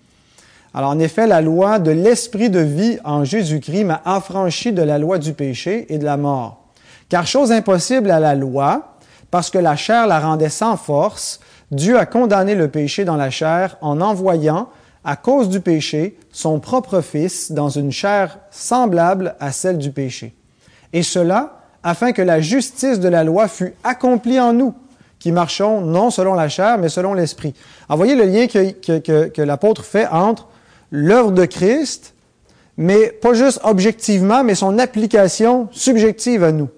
Alors 0.75 0.91
en 0.91 0.99
effet, 0.99 1.27
la 1.27 1.41
loi 1.41 1.79
de 1.79 1.91
l'esprit 1.91 2.49
de 2.49 2.61
vie 2.61 2.99
en 3.05 3.25
Jésus-Christ 3.25 3.85
m'a 3.85 4.01
affranchi 4.05 4.73
de 4.73 4.83
la 4.83 4.99
loi 4.99 5.19
du 5.19 5.35
péché 5.35 5.87
et 5.93 5.99
de 5.99 6.05
la 6.05 6.17
mort. 6.17 6.65
Car 7.09 7.27
chose 7.27 7.53
impossible 7.53 8.11
à 8.11 8.21
la 8.21 8.35
loi, 8.35 8.97
parce 9.31 9.51
que 9.51 9.59
la 9.59 9.77
chair 9.77 10.07
la 10.07 10.19
rendait 10.19 10.49
sans 10.49 10.77
force, 10.77 11.41
Dieu 11.71 11.99
a 11.99 12.07
condamné 12.07 12.55
le 12.55 12.69
péché 12.69 13.05
dans 13.05 13.17
la 13.17 13.31
chair 13.31 13.77
en 13.83 14.01
envoyant, 14.01 14.69
à 15.05 15.17
cause 15.17 15.49
du 15.49 15.61
péché, 15.61 16.17
son 16.31 16.61
propre 16.61 17.01
Fils 17.01 17.53
dans 17.53 17.69
une 17.69 17.91
chair 17.91 18.39
semblable 18.51 19.35
à 19.41 19.53
celle 19.53 19.79
du 19.79 19.91
péché. 19.91 20.35
Et 20.93 21.03
cela 21.03 21.59
afin 21.83 22.13
que 22.13 22.23
la 22.23 22.41
justice 22.41 23.01
de 23.01 23.09
la 23.09 23.25
loi 23.25 23.49
fût 23.49 23.75
accomplie 23.85 24.39
en 24.39 24.53
nous, 24.53 24.75
qui 25.19 25.33
marchons 25.33 25.81
non 25.81 26.11
selon 26.11 26.35
la 26.35 26.49
chair, 26.49 26.79
mais 26.79 26.89
selon 26.89 27.13
l'Esprit. 27.13 27.55
Alors, 27.89 27.99
voyez 27.99 28.15
le 28.15 28.25
lien 28.25 28.47
que, 28.47 29.29
que 29.29 29.43
l'apôtre 29.43 29.85
fait 29.85 30.07
entre 30.07 30.47
l'œuvre 30.93 31.33
de 31.33 31.45
Christ, 31.47 32.15
mais 32.77 33.09
pas 33.09 33.35
juste 33.35 33.61
objectivement, 33.65 34.45
mais 34.45 34.55
son 34.55 34.79
application 34.79 35.69
subjective 35.73 36.45
à 36.45 36.53
nous. 36.53 36.69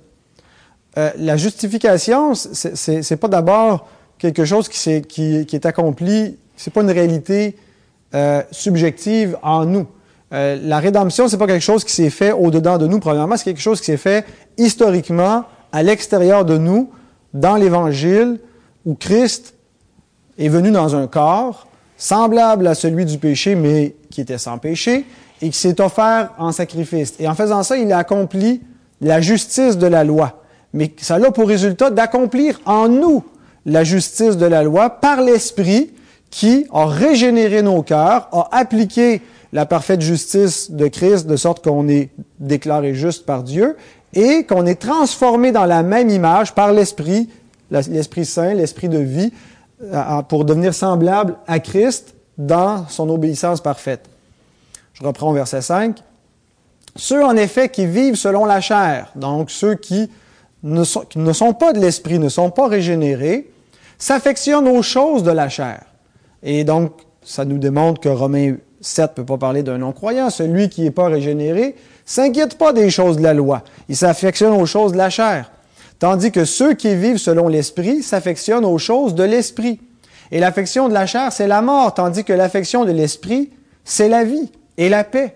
Euh, 0.96 1.10
la 1.18 1.36
justification, 1.36 2.34
c'est 2.34 3.16
pas 3.16 3.28
d'abord 3.28 3.88
quelque 4.16 4.44
chose 4.44 4.68
qui, 4.68 4.90
est, 4.90 5.06
qui, 5.06 5.44
qui 5.44 5.56
est 5.56 5.66
accompli, 5.66 6.38
c'est 6.56 6.72
pas 6.72 6.82
une 6.82 6.90
réalité 6.90 7.56
euh, 8.14 8.42
subjective 8.52 9.36
en 9.42 9.66
nous. 9.66 9.86
Euh, 10.32 10.56
la 10.62 10.78
rédemption, 10.78 11.28
c'est 11.28 11.36
pas 11.36 11.48
quelque 11.48 11.62
chose 11.62 11.84
qui 11.84 11.92
s'est 11.92 12.10
fait 12.10 12.32
au-dedans 12.32 12.78
de 12.78 12.86
nous, 12.86 13.00
premièrement, 13.00 13.36
c'est 13.36 13.44
quelque 13.44 13.60
chose 13.60 13.80
qui 13.80 13.86
s'est 13.86 13.96
fait 13.96 14.24
historiquement 14.56 15.44
à 15.72 15.82
l'extérieur 15.82 16.44
de 16.44 16.56
nous, 16.56 16.90
dans 17.34 17.56
l'Évangile, 17.56 18.38
où 18.86 18.94
Christ 18.94 19.54
est 20.38 20.48
venu 20.48 20.70
dans 20.70 20.94
un 20.94 21.08
corps 21.08 21.66
semblable 21.96 22.66
à 22.66 22.74
celui 22.74 23.04
du 23.04 23.18
péché, 23.18 23.54
mais 23.54 23.94
qui 24.10 24.20
était 24.20 24.38
sans 24.38 24.58
péché, 24.58 25.04
et 25.42 25.50
qui 25.50 25.58
s'est 25.58 25.80
offert 25.80 26.30
en 26.38 26.52
sacrifice. 26.52 27.14
Et 27.18 27.28
en 27.28 27.34
faisant 27.34 27.62
ça, 27.62 27.76
il 27.76 27.92
a 27.92 27.98
accompli 27.98 28.62
la 29.00 29.20
justice 29.20 29.78
de 29.78 29.86
la 29.86 30.04
loi. 30.04 30.42
Mais 30.72 30.92
ça 30.98 31.16
a 31.16 31.30
pour 31.30 31.48
résultat 31.48 31.90
d'accomplir 31.90 32.60
en 32.66 32.88
nous 32.88 33.24
la 33.66 33.84
justice 33.84 34.36
de 34.36 34.46
la 34.46 34.62
loi 34.62 34.90
par 34.90 35.20
l'Esprit 35.22 35.92
qui 36.30 36.66
a 36.72 36.86
régénéré 36.86 37.62
nos 37.62 37.82
cœurs, 37.82 38.28
a 38.32 38.48
appliqué 38.50 39.22
la 39.52 39.66
parfaite 39.66 40.00
justice 40.00 40.70
de 40.72 40.88
Christ 40.88 41.26
de 41.28 41.36
sorte 41.36 41.62
qu'on 41.62 41.88
est 41.88 42.10
déclaré 42.40 42.94
juste 42.94 43.24
par 43.24 43.44
Dieu 43.44 43.76
et 44.14 44.44
qu'on 44.44 44.66
est 44.66 44.80
transformé 44.80 45.52
dans 45.52 45.64
la 45.64 45.84
même 45.84 46.10
image 46.10 46.54
par 46.54 46.72
l'Esprit, 46.72 47.28
l'Esprit 47.70 48.24
Saint, 48.24 48.54
l'Esprit 48.54 48.88
de 48.88 48.98
vie, 48.98 49.32
pour 50.28 50.44
devenir 50.44 50.74
semblable 50.74 51.36
à 51.46 51.58
Christ 51.58 52.14
dans 52.38 52.86
son 52.88 53.08
obéissance 53.10 53.60
parfaite. 53.60 54.08
Je 54.94 55.04
reprends 55.04 55.32
verset 55.32 55.62
5. 55.62 56.02
Ceux 56.96 57.24
en 57.24 57.36
effet 57.36 57.68
qui 57.68 57.86
vivent 57.86 58.14
selon 58.14 58.44
la 58.44 58.60
chair, 58.60 59.10
donc 59.16 59.50
ceux 59.50 59.74
qui 59.74 60.10
ne 60.62 60.84
sont, 60.84 61.00
qui 61.00 61.18
ne 61.18 61.32
sont 61.32 61.52
pas 61.52 61.72
de 61.72 61.80
l'esprit, 61.80 62.18
ne 62.18 62.28
sont 62.28 62.50
pas 62.50 62.68
régénérés, 62.68 63.50
s'affectionnent 63.98 64.68
aux 64.68 64.82
choses 64.82 65.22
de 65.22 65.30
la 65.30 65.48
chair. 65.48 65.84
Et 66.42 66.64
donc, 66.64 66.92
ça 67.22 67.44
nous 67.44 67.58
démontre 67.58 68.00
que 68.00 68.08
Romains 68.08 68.56
7 68.80 69.10
ne 69.10 69.14
peut 69.14 69.24
pas 69.24 69.38
parler 69.38 69.62
d'un 69.62 69.78
non-croyant. 69.78 70.30
Celui 70.30 70.68
qui 70.68 70.82
n'est 70.82 70.90
pas 70.90 71.08
régénéré 71.08 71.74
s'inquiète 72.04 72.58
pas 72.58 72.72
des 72.72 72.90
choses 72.90 73.16
de 73.16 73.22
la 73.22 73.34
loi. 73.34 73.62
Il 73.88 73.96
s'affectionne 73.96 74.52
aux 74.52 74.66
choses 74.66 74.92
de 74.92 74.98
la 74.98 75.10
chair. 75.10 75.50
Tandis 76.04 76.32
que 76.32 76.44
ceux 76.44 76.74
qui 76.74 76.94
vivent 76.94 77.16
selon 77.16 77.48
l'esprit 77.48 78.02
s'affectionnent 78.02 78.66
aux 78.66 78.76
choses 78.76 79.14
de 79.14 79.22
l'esprit. 79.22 79.80
Et 80.32 80.38
l'affection 80.38 80.90
de 80.90 80.92
la 80.92 81.06
chair, 81.06 81.32
c'est 81.32 81.46
la 81.46 81.62
mort, 81.62 81.94
tandis 81.94 82.24
que 82.24 82.34
l'affection 82.34 82.84
de 82.84 82.90
l'esprit, 82.90 83.48
c'est 83.84 84.10
la 84.10 84.22
vie 84.22 84.52
et 84.76 84.90
la 84.90 85.02
paix. 85.02 85.34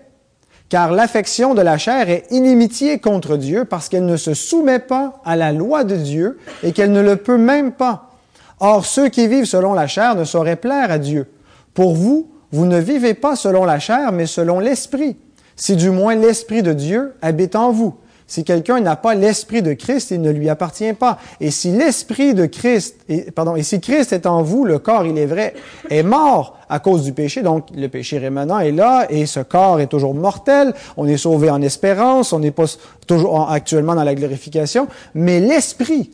Car 0.69 0.91
l'affection 0.91 1.55
de 1.55 1.63
la 1.63 1.79
chair 1.79 2.07
est 2.11 2.27
inimitié 2.29 2.99
contre 2.99 3.35
Dieu 3.35 3.65
parce 3.65 3.89
qu'elle 3.89 4.05
ne 4.05 4.15
se 4.15 4.35
soumet 4.35 4.77
pas 4.77 5.19
à 5.25 5.35
la 5.35 5.53
loi 5.53 5.83
de 5.83 5.95
Dieu 5.95 6.37
et 6.61 6.71
qu'elle 6.71 6.91
ne 6.91 7.01
le 7.01 7.15
peut 7.15 7.39
même 7.39 7.71
pas. 7.71 8.11
Or, 8.59 8.85
ceux 8.85 9.09
qui 9.09 9.27
vivent 9.27 9.45
selon 9.45 9.73
la 9.73 9.87
chair 9.87 10.13
ne 10.13 10.23
sauraient 10.23 10.55
plaire 10.55 10.91
à 10.91 10.99
Dieu. 10.99 11.31
Pour 11.73 11.95
vous, 11.95 12.29
vous 12.51 12.67
ne 12.67 12.77
vivez 12.77 13.15
pas 13.15 13.35
selon 13.35 13.65
la 13.65 13.79
chair, 13.79 14.11
mais 14.11 14.27
selon 14.27 14.59
l'Esprit, 14.59 15.17
si 15.55 15.75
du 15.75 15.89
moins 15.89 16.13
l'Esprit 16.13 16.61
de 16.61 16.73
Dieu 16.73 17.15
habite 17.23 17.55
en 17.55 17.71
vous. 17.71 17.95
Si 18.29 18.43
quelqu'un 18.43 18.79
n'a 18.79 18.95
pas 18.95 19.15
l'Esprit 19.15 19.63
de 19.63 19.73
Christ, 19.73 20.11
il 20.11 20.21
ne 20.21 20.29
lui 20.29 20.49
appartient 20.49 20.93
pas. 20.93 21.17
Et 21.41 21.49
si 21.49 21.71
l'Esprit 21.71 22.35
de 22.35 22.45
Christ, 22.45 22.95
pardon, 23.33 23.55
et 23.55 23.63
si 23.63 23.81
Christ 23.81 24.13
est 24.13 24.27
en 24.27 24.43
vous, 24.43 24.65
le 24.65 24.77
corps, 24.77 25.07
il 25.07 25.17
est 25.17 25.25
vrai, 25.25 25.55
est 25.89 26.03
mort 26.03 26.59
à 26.69 26.77
cause 26.77 27.03
du 27.03 27.11
péché, 27.11 27.41
donc 27.41 27.69
le 27.75 27.87
péché 27.87 28.19
rémanent 28.19 28.59
est 28.59 28.71
là, 28.71 29.07
et 29.09 29.25
ce 29.25 29.39
corps 29.39 29.79
est 29.79 29.87
toujours 29.87 30.13
mortel, 30.13 30.75
on 30.95 31.07
est 31.07 31.17
sauvé 31.17 31.49
en 31.49 31.59
espérance, 31.63 32.31
on 32.31 32.37
n'est 32.37 32.51
pas 32.51 32.65
toujours 33.07 33.49
actuellement 33.49 33.95
dans 33.95 34.03
la 34.03 34.13
glorification, 34.13 34.87
mais 35.15 35.39
l'Esprit 35.39 36.11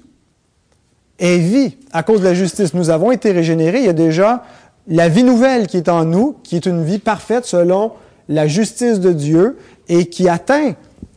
est 1.20 1.38
vie. 1.38 1.76
À 1.92 2.04
cause 2.04 2.22
de 2.22 2.26
la 2.26 2.34
justice. 2.34 2.74
Nous 2.74 2.90
avons 2.90 3.12
été 3.12 3.34
régénérés, 3.34 3.80
il 3.80 3.86
y 3.86 3.90
a 3.90 3.94
déjà 3.94 4.44
la 4.88 5.10
vie 5.10 5.24
nouvelle 5.24 5.68
qui 5.68 5.76
est 5.76 5.90
en 5.90 6.06
nous, 6.06 6.38
qui 6.44 6.56
est 6.56 6.66
une 6.66 6.86
vie 6.86 7.00
parfaite 7.00 7.46
selon 7.46 7.92
la 8.30 8.48
justice 8.48 9.02
de 9.02 9.12
Dieu 9.12 9.58
et 9.90 10.06
qui 10.06 10.30
atteint 10.30 10.76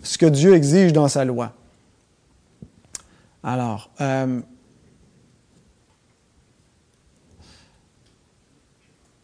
ce 0.09 0.17
que 0.17 0.25
Dieu 0.25 0.55
exige 0.55 0.95
dans 0.95 1.07
sa 1.07 1.27
loi. 1.27 1.53
Alors, 3.43 3.91
euh, 4.01 4.41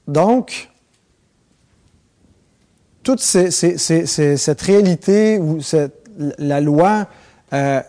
donc, 0.06 0.68
toute 3.02 3.20
cette 3.20 4.62
réalité 4.62 5.38
où 5.38 5.58
la 6.36 6.60
loi, 6.60 7.06
euh, 7.54 7.80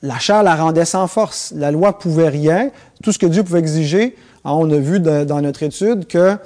la 0.00 0.18
chair 0.18 0.42
la 0.42 0.56
rendait 0.56 0.86
sans 0.86 1.08
force. 1.08 1.52
La 1.54 1.70
loi 1.70 1.98
pouvait 1.98 2.30
rien. 2.30 2.70
Tout 3.02 3.12
ce 3.12 3.18
que 3.18 3.26
Dieu 3.26 3.44
pouvait 3.44 3.58
exiger, 3.58 4.16
hein, 4.46 4.52
on 4.52 4.70
a 4.70 4.78
vu 4.78 4.98
dans 4.98 5.42
notre 5.42 5.62
étude 5.62 6.06
que 6.06 6.38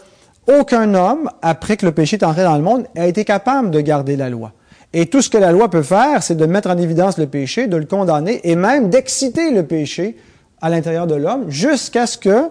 aucun 0.48 0.92
homme, 0.94 1.30
après 1.40 1.76
que 1.76 1.86
le 1.86 1.92
péché 1.92 2.16
est 2.16 2.24
entré 2.24 2.42
dans 2.42 2.56
le 2.56 2.64
monde, 2.64 2.88
a 2.96 3.06
été 3.06 3.24
capable 3.24 3.70
de 3.70 3.80
garder 3.80 4.16
la 4.16 4.28
loi. 4.28 4.52
Et 4.96 5.06
tout 5.06 5.20
ce 5.20 5.28
que 5.28 5.36
la 5.36 5.50
loi 5.50 5.68
peut 5.68 5.82
faire, 5.82 6.22
c'est 6.22 6.36
de 6.36 6.46
mettre 6.46 6.70
en 6.70 6.78
évidence 6.78 7.18
le 7.18 7.26
péché, 7.26 7.66
de 7.66 7.76
le 7.76 7.84
condamner 7.84 8.40
et 8.44 8.54
même 8.54 8.90
d'exciter 8.90 9.50
le 9.50 9.64
péché 9.64 10.16
à 10.62 10.70
l'intérieur 10.70 11.08
de 11.08 11.16
l'homme 11.16 11.50
jusqu'à 11.50 12.06
ce 12.06 12.16
que 12.16 12.48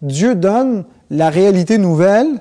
Dieu 0.00 0.34
donne 0.34 0.84
la 1.10 1.28
réalité 1.28 1.76
nouvelle 1.76 2.40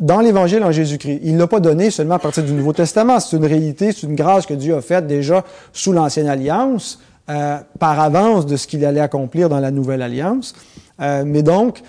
dans 0.00 0.20
l'Évangile 0.20 0.64
en 0.64 0.72
Jésus-Christ. 0.72 1.20
Il 1.22 1.34
ne 1.34 1.40
l'a 1.40 1.46
pas 1.46 1.60
donné 1.60 1.90
seulement 1.90 2.14
à 2.14 2.18
partir 2.18 2.42
du 2.42 2.52
Nouveau 2.52 2.72
Testament. 2.72 3.20
C'est 3.20 3.36
une 3.36 3.44
réalité, 3.44 3.92
c'est 3.92 4.06
une 4.06 4.16
grâce 4.16 4.46
que 4.46 4.54
Dieu 4.54 4.74
a 4.74 4.80
faite 4.80 5.06
déjà 5.06 5.44
sous 5.74 5.92
l'Ancienne 5.92 6.26
Alliance, 6.26 7.00
euh, 7.28 7.58
par 7.78 8.00
avance 8.00 8.46
de 8.46 8.56
ce 8.56 8.66
qu'il 8.66 8.84
allait 8.86 9.00
accomplir 9.00 9.50
dans 9.50 9.60
la 9.60 9.70
Nouvelle 9.70 10.00
Alliance. 10.00 10.54
Euh, 11.00 11.22
mais 11.26 11.42
donc, 11.42 11.82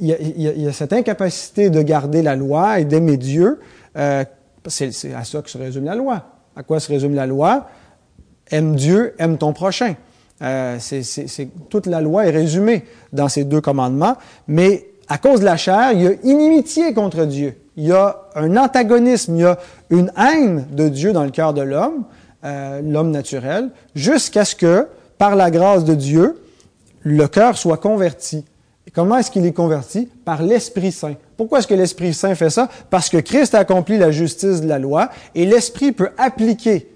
il 0.00 0.08
y, 0.36 0.68
a, 0.68 0.72
cette 0.72 0.92
incapacité 0.92 1.70
de 1.70 1.80
garder 1.82 2.22
la 2.22 2.36
loi 2.36 2.80
et 2.80 2.84
d'aimer 2.84 3.16
Dieu 3.16 3.60
euh, 3.96 4.24
c'est 4.68 5.14
à 5.14 5.24
ça 5.24 5.42
que 5.42 5.50
se 5.50 5.58
résume 5.58 5.84
la 5.84 5.94
loi. 5.94 6.24
À 6.56 6.62
quoi 6.62 6.80
se 6.80 6.90
résume 6.90 7.14
la 7.14 7.26
loi? 7.26 7.68
Aime 8.50 8.74
Dieu, 8.76 9.14
aime 9.18 9.38
ton 9.38 9.52
prochain. 9.52 9.94
Euh, 10.40 10.78
toute 11.68 11.86
la 11.86 12.00
loi 12.00 12.26
est 12.26 12.30
résumée 12.30 12.84
dans 13.12 13.28
ces 13.28 13.44
deux 13.44 13.60
commandements, 13.60 14.16
mais 14.46 14.86
à 15.08 15.18
cause 15.18 15.40
de 15.40 15.44
la 15.44 15.56
chair, 15.56 15.92
il 15.92 16.02
y 16.02 16.06
a 16.06 16.12
inimitié 16.22 16.94
contre 16.94 17.24
Dieu. 17.24 17.56
Il 17.76 17.84
y 17.84 17.92
a 17.92 18.28
un 18.34 18.56
antagonisme, 18.56 19.36
il 19.36 19.42
y 19.42 19.44
a 19.44 19.58
une 19.90 20.12
haine 20.16 20.66
de 20.72 20.88
Dieu 20.88 21.12
dans 21.12 21.24
le 21.24 21.30
cœur 21.30 21.54
de 21.54 21.62
l'homme, 21.62 22.04
euh, 22.44 22.80
l'homme 22.82 23.10
naturel, 23.10 23.70
jusqu'à 23.94 24.44
ce 24.44 24.54
que, 24.54 24.86
par 25.16 25.34
la 25.34 25.50
grâce 25.50 25.84
de 25.84 25.94
Dieu, 25.94 26.40
le 27.02 27.26
cœur 27.26 27.56
soit 27.56 27.78
converti. 27.78 28.44
Comment 28.94 29.18
est-ce 29.18 29.30
qu'il 29.30 29.44
est 29.46 29.52
converti? 29.52 30.08
Par 30.24 30.42
l'Esprit 30.42 30.92
Saint. 30.92 31.14
Pourquoi 31.36 31.58
est-ce 31.58 31.66
que 31.66 31.74
l'Esprit 31.74 32.14
Saint 32.14 32.34
fait 32.34 32.50
ça? 32.50 32.68
Parce 32.90 33.08
que 33.08 33.18
Christ 33.18 33.54
a 33.54 33.60
accompli 33.60 33.98
la 33.98 34.10
justice 34.10 34.60
de 34.60 34.68
la 34.68 34.78
loi 34.78 35.10
et 35.34 35.46
l'Esprit 35.46 35.92
peut 35.92 36.10
appliquer 36.16 36.90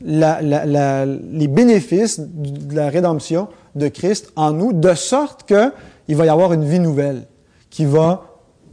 les 0.00 1.48
bénéfices 1.48 2.20
de 2.20 2.74
la 2.76 2.88
rédemption 2.88 3.48
de 3.74 3.88
Christ 3.88 4.32
en 4.36 4.52
nous, 4.52 4.72
de 4.72 4.94
sorte 4.94 5.46
qu'il 5.46 6.16
va 6.16 6.26
y 6.26 6.28
avoir 6.28 6.52
une 6.52 6.64
vie 6.64 6.80
nouvelle 6.80 7.22
qui 7.70 7.84
va 7.84 8.24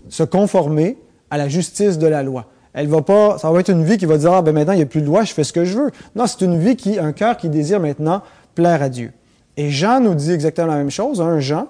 se 0.09 0.23
conformer 0.23 0.97
à 1.29 1.37
la 1.37 1.47
justice 1.47 1.97
de 1.97 2.07
la 2.07 2.21
loi. 2.21 2.47
Elle 2.73 2.87
va 2.87 3.01
pas, 3.01 3.37
ça 3.37 3.51
va 3.51 3.59
être 3.59 3.69
une 3.69 3.83
vie 3.83 3.97
qui 3.97 4.05
va 4.05 4.17
dire, 4.17 4.33
ah 4.33 4.41
ben 4.41 4.53
maintenant 4.53 4.73
il 4.73 4.77
n'y 4.77 4.83
a 4.83 4.87
plus 4.87 5.01
de 5.01 5.07
loi, 5.07 5.23
je 5.23 5.33
fais 5.33 5.43
ce 5.43 5.53
que 5.53 5.65
je 5.65 5.77
veux. 5.77 5.91
Non, 6.15 6.25
c'est 6.27 6.41
une 6.41 6.59
vie 6.59 6.75
qui, 6.75 6.99
un 6.99 7.11
cœur 7.11 7.37
qui 7.37 7.49
désire 7.49 7.79
maintenant 7.79 8.21
plaire 8.55 8.81
à 8.81 8.89
Dieu. 8.89 9.11
Et 9.57 9.69
Jean 9.69 9.99
nous 9.99 10.15
dit 10.15 10.31
exactement 10.31 10.67
la 10.67 10.77
même 10.77 10.91
chose, 10.91 11.21
un 11.21 11.39
Jean, 11.39 11.67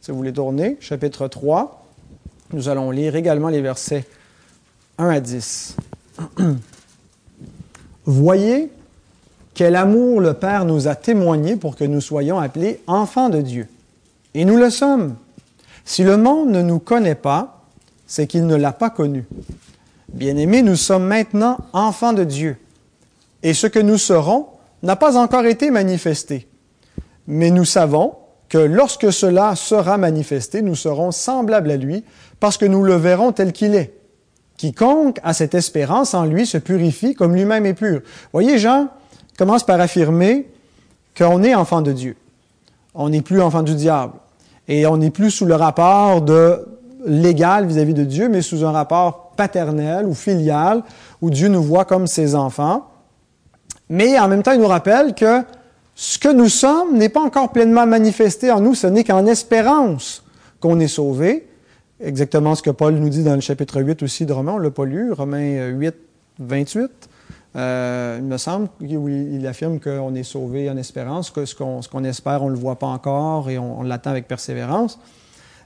si 0.00 0.10
vous 0.10 0.16
voulez 0.16 0.32
tourner, 0.32 0.78
chapitre 0.80 1.28
3, 1.28 1.86
nous 2.52 2.68
allons 2.68 2.90
lire 2.90 3.16
également 3.16 3.48
les 3.48 3.60
versets 3.60 4.06
1 4.96 5.08
à 5.08 5.20
10. 5.20 5.76
Voyez 8.06 8.70
quel 9.52 9.76
amour 9.76 10.22
le 10.22 10.32
Père 10.32 10.64
nous 10.64 10.88
a 10.88 10.94
témoigné 10.94 11.56
pour 11.56 11.76
que 11.76 11.84
nous 11.84 12.00
soyons 12.00 12.38
appelés 12.38 12.80
enfants 12.86 13.28
de 13.28 13.42
Dieu. 13.42 13.68
Et 14.32 14.46
nous 14.46 14.56
le 14.56 14.70
sommes. 14.70 15.16
Si 15.84 16.02
le 16.02 16.16
monde 16.16 16.48
ne 16.48 16.62
nous 16.62 16.78
connaît 16.78 17.14
pas, 17.14 17.62
c'est 18.06 18.26
qu'il 18.26 18.46
ne 18.46 18.56
l'a 18.56 18.72
pas 18.72 18.88
connu. 18.88 19.26
Bien-aimés, 20.14 20.62
nous 20.62 20.76
sommes 20.76 21.04
maintenant 21.04 21.58
enfants 21.74 22.14
de 22.14 22.24
Dieu. 22.24 22.56
Et 23.42 23.52
ce 23.52 23.66
que 23.66 23.78
nous 23.78 23.98
serons 23.98 24.46
n'a 24.82 24.96
pas 24.96 25.18
encore 25.18 25.44
été 25.44 25.70
manifesté. 25.70 26.48
Mais 27.26 27.50
nous 27.50 27.66
savons 27.66 28.14
que 28.50 28.58
lorsque 28.58 29.12
cela 29.12 29.56
sera 29.56 29.96
manifesté, 29.96 30.60
nous 30.60 30.74
serons 30.74 31.12
semblables 31.12 31.70
à 31.70 31.76
lui, 31.76 32.04
parce 32.40 32.58
que 32.58 32.66
nous 32.66 32.82
le 32.82 32.96
verrons 32.96 33.32
tel 33.32 33.52
qu'il 33.52 33.74
est. 33.74 33.94
Quiconque 34.58 35.20
a 35.22 35.32
cette 35.32 35.54
espérance 35.54 36.12
en 36.12 36.26
lui 36.26 36.44
se 36.44 36.58
purifie 36.58 37.14
comme 37.14 37.34
lui-même 37.34 37.64
est 37.64 37.74
pur. 37.74 38.02
Voyez, 38.32 38.58
Jean 38.58 38.88
commence 39.38 39.64
par 39.64 39.80
affirmer 39.80 40.50
qu'on 41.16 41.42
est 41.42 41.54
enfant 41.54 41.80
de 41.80 41.92
Dieu. 41.92 42.16
on 42.94 43.08
n'est 43.08 43.22
plus 43.22 43.40
enfant 43.40 43.62
du 43.62 43.74
diable. 43.74 44.14
Et 44.68 44.84
on 44.86 44.98
n'est 44.98 45.10
plus 45.10 45.30
sous 45.30 45.46
le 45.46 45.54
rapport 45.54 46.20
de 46.20 46.66
légal 47.06 47.66
vis-à-vis 47.66 47.94
de 47.94 48.04
Dieu, 48.04 48.28
mais 48.28 48.42
sous 48.42 48.64
un 48.64 48.72
rapport 48.72 49.30
paternel 49.36 50.06
ou 50.06 50.14
filial, 50.14 50.82
où 51.22 51.30
Dieu 51.30 51.48
nous 51.48 51.62
voit 51.62 51.84
comme 51.84 52.06
ses 52.06 52.34
enfants. 52.34 52.86
Mais 53.88 54.18
en 54.18 54.28
même 54.28 54.42
temps, 54.42 54.52
il 54.52 54.60
nous 54.60 54.66
rappelle 54.66 55.14
que 55.14 55.42
ce 56.02 56.18
que 56.18 56.32
nous 56.32 56.48
sommes 56.48 56.96
n'est 56.96 57.10
pas 57.10 57.20
encore 57.20 57.52
pleinement 57.52 57.86
manifesté 57.86 58.50
en 58.50 58.62
nous, 58.62 58.74
ce 58.74 58.86
n'est 58.86 59.04
qu'en 59.04 59.26
espérance 59.26 60.24
qu'on 60.58 60.80
est 60.80 60.88
sauvé. 60.88 61.46
Exactement 62.00 62.54
ce 62.54 62.62
que 62.62 62.70
Paul 62.70 62.94
nous 62.94 63.10
dit 63.10 63.22
dans 63.22 63.34
le 63.34 63.42
chapitre 63.42 63.82
8 63.82 64.02
aussi 64.02 64.24
de 64.24 64.32
Romains, 64.32 64.54
on 64.54 64.58
ne 64.58 64.62
l'a 64.62 64.70
pas 64.70 64.86
lu, 64.86 65.12
Romains 65.12 65.66
8, 65.68 65.94
28. 66.38 66.90
Euh, 67.54 68.16
il 68.18 68.24
me 68.24 68.38
semble 68.38 68.70
qu'il 68.78 69.46
affirme 69.46 69.78
qu'on 69.78 70.14
est 70.14 70.22
sauvé 70.22 70.70
en 70.70 70.78
espérance, 70.78 71.28
que 71.28 71.44
ce 71.44 71.54
qu'on 71.54 72.04
espère, 72.04 72.42
on 72.44 72.46
ne 72.46 72.54
le 72.54 72.58
voit 72.58 72.78
pas 72.78 72.86
encore 72.86 73.50
et 73.50 73.58
on, 73.58 73.82
l'attend 73.82 74.12
avec 74.12 74.26
persévérance. 74.26 74.98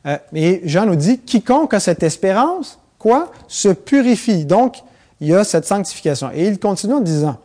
Euh, 0.04 0.18
et 0.32 0.62
Jean 0.64 0.86
nous 0.86 0.96
dit, 0.96 1.20
quiconque 1.20 1.74
a 1.74 1.78
cette 1.78 2.02
espérance, 2.02 2.80
quoi, 2.98 3.30
se 3.46 3.68
purifie. 3.68 4.46
Donc, 4.46 4.82
il 5.20 5.28
y 5.28 5.34
a 5.36 5.44
cette 5.44 5.64
sanctification. 5.64 6.32
Et 6.34 6.48
il 6.48 6.58
continue 6.58 6.94
en 6.94 7.00
disant, 7.00 7.38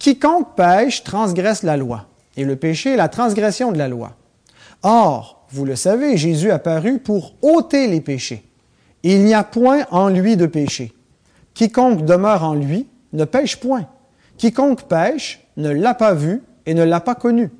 quiconque 0.00 0.56
pêche 0.56 1.04
transgresse 1.04 1.62
la 1.62 1.76
loi. 1.76 2.04
Et 2.36 2.44
le 2.44 2.56
péché 2.56 2.92
est 2.92 2.96
la 2.96 3.08
transgression 3.08 3.72
de 3.72 3.78
la 3.78 3.88
loi. 3.88 4.12
Or, 4.82 5.46
vous 5.50 5.64
le 5.64 5.76
savez, 5.76 6.16
Jésus 6.16 6.50
a 6.50 6.58
paru 6.58 6.98
pour 6.98 7.34
ôter 7.42 7.86
les 7.86 8.00
péchés. 8.00 8.44
il 9.02 9.24
n'y 9.24 9.34
a 9.34 9.44
point 9.44 9.86
en 9.90 10.08
lui 10.08 10.36
de 10.36 10.46
péché. 10.46 10.92
Quiconque 11.54 12.04
demeure 12.04 12.44
en 12.44 12.54
lui 12.54 12.88
ne 13.12 13.24
pêche 13.24 13.56
point. 13.56 13.86
Quiconque 14.36 14.82
pêche 14.82 15.46
ne 15.56 15.70
l'a 15.70 15.94
pas 15.94 16.12
vu 16.12 16.42
et 16.66 16.74
ne 16.74 16.82
l'a 16.82 17.00
pas 17.00 17.14
connu. 17.14 17.50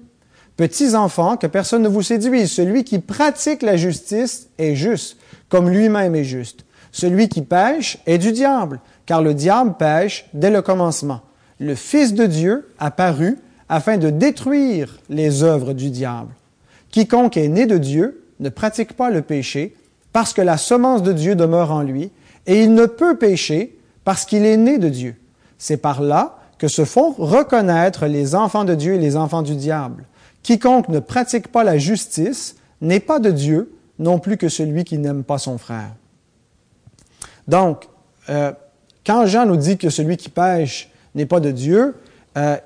Petits 0.57 0.95
enfants, 0.95 1.37
que 1.37 1.47
personne 1.47 1.83
ne 1.83 1.89
vous 1.89 2.03
séduise. 2.03 2.51
Celui 2.51 2.85
qui 2.85 2.99
pratique 2.99 3.63
la 3.63 3.77
justice 3.77 4.49
est 4.59 4.75
juste, 4.75 5.19
comme 5.49 5.71
lui-même 5.71 6.15
est 6.15 6.25
juste. 6.25 6.65
Celui 6.93 7.29
qui 7.29 7.43
pêche 7.43 7.99
est 8.07 8.19
du 8.19 8.33
diable, 8.33 8.81
car 9.05 9.23
le 9.23 9.35
diable 9.35 9.75
pêche 9.79 10.27
dès 10.33 10.51
le 10.51 10.63
commencement. 10.63 11.21
Le 11.59 11.75
Fils 11.75 12.15
de 12.15 12.27
Dieu 12.27 12.69
a 12.79 12.91
paru 12.91 13.39
afin 13.69 13.99
de 13.99 14.11
détruire 14.11 14.99
les 15.09 15.43
œuvres 15.43 15.73
du 15.73 15.91
diable. 15.91 16.33
Quiconque 16.91 17.37
est 17.37 17.49
né 17.49 17.67
de 17.67 17.79
Dieu 17.79 18.23
ne 18.41 18.49
pratique 18.49 18.95
pas 18.95 19.11
le 19.11 19.23
péché, 19.23 19.75
parce 20.13 20.33
que 20.33 20.43
la 20.43 20.57
semence 20.57 21.03
de 21.03 21.13
Dieu 21.13 21.35
demeure 21.35 21.73
en 21.73 21.83
lui, 21.83 22.11
et 22.47 22.63
il 22.63 22.75
ne 22.75 22.87
peut 22.87 23.17
pécher 23.17 23.79
parce 24.05 24.25
qu'il 24.25 24.45
est 24.45 24.57
né 24.57 24.79
de 24.79 24.89
Dieu. 24.89 25.17
C'est 25.59 25.77
par 25.77 26.01
là 26.01 26.39
que 26.59 26.69
se 26.69 26.85
font 26.85 27.13
reconnaître 27.13 28.07
les 28.07 28.35
enfants 28.35 28.65
de 28.65 28.75
Dieu 28.75 28.95
et 28.95 28.99
les 28.99 29.17
enfants 29.17 29.43
du 29.43 29.57
diable. 29.57 30.05
Quiconque 30.43 30.89
ne 30.89 31.01
pratique 31.01 31.49
pas 31.49 31.65
la 31.65 31.77
justice 31.77 32.57
n'est 32.81 33.01
pas 33.01 33.19
de 33.19 33.31
Dieu, 33.31 33.73
non 33.99 34.19
plus 34.19 34.37
que 34.37 34.49
celui 34.49 34.85
qui 34.85 34.99
n'aime 34.99 35.25
pas 35.25 35.39
son 35.39 35.59
frère. 35.59 35.95
Donc, 37.49 37.89
euh, 38.29 38.53
quand 39.05 39.27
Jean 39.27 39.47
nous 39.47 39.57
dit 39.57 39.77
que 39.77 39.91
celui 39.91 40.17
qui 40.17 40.29
pêche 40.29 40.91
n'est 41.15 41.27
pas 41.27 41.41
de 41.41 41.51
Dieu, 41.51 41.95
euh, 42.37 42.57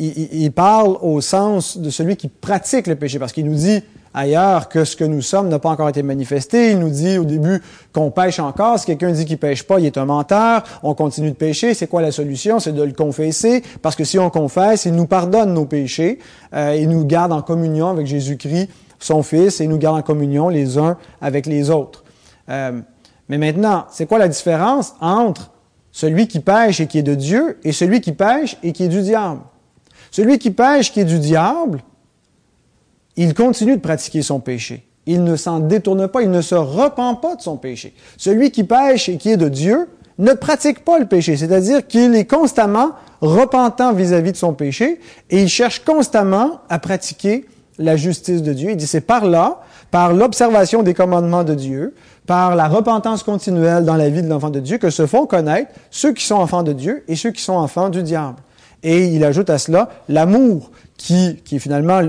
il, 0.00 0.50
parle 0.52 0.96
au 1.02 1.20
sens 1.20 1.78
de 1.78 1.90
celui 1.90 2.16
qui 2.16 2.28
pratique 2.28 2.86
le 2.86 2.96
péché, 2.96 3.18
parce 3.18 3.32
qu'il 3.32 3.44
nous 3.44 3.54
dit 3.54 3.82
ailleurs 4.14 4.68
que 4.68 4.84
ce 4.84 4.96
que 4.96 5.04
nous 5.04 5.22
sommes 5.22 5.48
n'a 5.48 5.58
pas 5.58 5.68
encore 5.68 5.88
été 5.88 6.02
manifesté. 6.02 6.72
Il 6.72 6.78
nous 6.78 6.90
dit 6.90 7.18
au 7.18 7.24
début 7.24 7.62
qu'on 7.92 8.10
pêche 8.10 8.38
encore. 8.38 8.78
Si 8.78 8.86
quelqu'un 8.86 9.12
dit 9.12 9.24
qu'il 9.24 9.38
pêche 9.38 9.62
pas, 9.62 9.78
il 9.78 9.86
est 9.86 9.98
un 9.98 10.06
menteur. 10.06 10.64
On 10.82 10.94
continue 10.94 11.30
de 11.30 11.36
pécher. 11.36 11.74
C'est 11.74 11.86
quoi 11.86 12.02
la 12.02 12.12
solution? 12.12 12.58
C'est 12.60 12.72
de 12.72 12.82
le 12.82 12.92
confesser, 12.92 13.62
parce 13.82 13.96
que 13.96 14.04
si 14.04 14.18
on 14.18 14.30
confesse, 14.30 14.84
il 14.84 14.94
nous 14.94 15.06
pardonne 15.06 15.54
nos 15.54 15.66
péchés. 15.66 16.18
Euh, 16.54 16.76
il 16.78 16.88
nous 16.88 17.04
garde 17.04 17.32
en 17.32 17.42
communion 17.42 17.88
avec 17.88 18.06
Jésus-Christ, 18.06 18.68
son 18.98 19.22
Fils, 19.22 19.60
et 19.60 19.64
il 19.64 19.70
nous 19.70 19.78
garde 19.78 19.98
en 19.98 20.02
communion 20.02 20.48
les 20.48 20.78
uns 20.78 20.96
avec 21.20 21.46
les 21.46 21.70
autres. 21.70 22.04
Euh, 22.48 22.80
mais 23.28 23.38
maintenant, 23.38 23.86
c'est 23.92 24.06
quoi 24.06 24.18
la 24.18 24.28
différence 24.28 24.94
entre 25.00 25.52
celui 25.92 26.26
qui 26.26 26.40
pêche 26.40 26.80
et 26.80 26.86
qui 26.86 26.98
est 26.98 27.04
de 27.04 27.14
Dieu 27.14 27.58
et 27.62 27.72
celui 27.72 28.00
qui 28.00 28.12
pêche 28.12 28.56
et 28.62 28.72
qui 28.72 28.84
est 28.84 28.88
du 28.88 29.02
diable? 29.02 29.40
Celui 30.10 30.38
qui 30.38 30.50
pêche, 30.50 30.92
qui 30.92 31.00
est 31.00 31.04
du 31.04 31.18
diable, 31.18 31.82
il 33.16 33.34
continue 33.34 33.76
de 33.76 33.80
pratiquer 33.80 34.22
son 34.22 34.40
péché. 34.40 34.86
Il 35.06 35.24
ne 35.24 35.36
s'en 35.36 35.60
détourne 35.60 36.08
pas, 36.08 36.22
il 36.22 36.30
ne 36.30 36.42
se 36.42 36.54
repent 36.54 37.20
pas 37.20 37.36
de 37.36 37.40
son 37.40 37.56
péché. 37.56 37.94
Celui 38.16 38.50
qui 38.50 38.64
pêche 38.64 39.08
et 39.08 39.16
qui 39.16 39.30
est 39.30 39.36
de 39.36 39.48
Dieu 39.48 39.88
ne 40.18 40.32
pratique 40.34 40.84
pas 40.84 40.98
le 40.98 41.06
péché, 41.06 41.36
c'est-à-dire 41.36 41.86
qu'il 41.86 42.14
est 42.14 42.26
constamment 42.26 42.90
repentant 43.20 43.92
vis-à-vis 43.92 44.32
de 44.32 44.36
son 44.36 44.52
péché 44.52 45.00
et 45.30 45.42
il 45.42 45.48
cherche 45.48 45.84
constamment 45.84 46.60
à 46.68 46.78
pratiquer 46.78 47.46
la 47.78 47.96
justice 47.96 48.42
de 48.42 48.52
Dieu. 48.52 48.70
Il 48.70 48.76
dit 48.76 48.86
c'est 48.86 49.00
par 49.00 49.24
là, 49.24 49.60
par 49.90 50.12
l'observation 50.12 50.82
des 50.82 50.94
commandements 50.94 51.44
de 51.44 51.54
Dieu, 51.54 51.94
par 52.26 52.54
la 52.54 52.68
repentance 52.68 53.22
continuelle 53.22 53.84
dans 53.84 53.96
la 53.96 54.10
vie 54.10 54.22
de 54.22 54.28
l'enfant 54.28 54.50
de 54.50 54.60
Dieu, 54.60 54.78
que 54.78 54.90
se 54.90 55.06
font 55.06 55.26
connaître 55.26 55.72
ceux 55.90 56.12
qui 56.12 56.24
sont 56.24 56.36
enfants 56.36 56.62
de 56.62 56.72
Dieu 56.72 57.02
et 57.08 57.16
ceux 57.16 57.30
qui 57.30 57.42
sont 57.42 57.54
enfants 57.54 57.88
du 57.88 58.02
diable. 58.02 58.36
Et 58.82 59.06
il 59.06 59.24
ajoute 59.24 59.50
à 59.50 59.58
cela 59.58 59.90
l'amour 60.08 60.70
qui, 60.96 61.36
qui 61.44 61.56
est 61.56 61.58
finalement 61.58 62.02